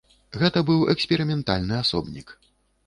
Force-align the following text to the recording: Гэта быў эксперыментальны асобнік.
Гэта 0.43 0.63
быў 0.71 0.81
эксперыментальны 0.93 1.75
асобнік. 1.83 2.37